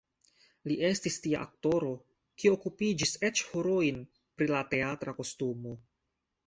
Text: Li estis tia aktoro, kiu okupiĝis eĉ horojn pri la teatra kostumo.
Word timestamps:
Li 0.69 0.77
estis 0.87 1.17
tia 1.25 1.41
aktoro, 1.47 1.91
kiu 2.43 2.57
okupiĝis 2.57 3.15
eĉ 3.31 3.45
horojn 3.53 4.03
pri 4.41 4.53
la 4.57 4.67
teatra 4.75 5.19
kostumo. 5.23 5.79